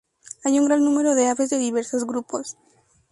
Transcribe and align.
Hay 0.43 0.57
un 0.57 0.65
gran 0.65 0.83
número 0.83 1.13
de 1.13 1.27
aves 1.27 1.51
de 1.51 1.59
diversos 1.59 2.07
grupos. 2.07 2.57